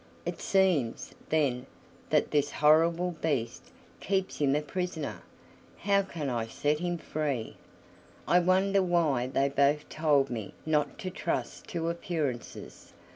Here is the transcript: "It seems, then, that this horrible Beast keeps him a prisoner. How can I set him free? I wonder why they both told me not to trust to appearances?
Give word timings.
"It 0.25 0.41
seems, 0.41 1.13
then, 1.29 1.67
that 2.09 2.31
this 2.31 2.49
horrible 2.49 3.11
Beast 3.21 3.65
keeps 3.99 4.39
him 4.39 4.55
a 4.55 4.63
prisoner. 4.63 5.21
How 5.77 6.01
can 6.01 6.27
I 6.27 6.47
set 6.47 6.79
him 6.79 6.97
free? 6.97 7.55
I 8.27 8.39
wonder 8.39 8.81
why 8.81 9.27
they 9.27 9.47
both 9.47 9.87
told 9.89 10.31
me 10.31 10.55
not 10.65 10.97
to 11.05 11.11
trust 11.11 11.67
to 11.67 11.87
appearances? 11.87 12.93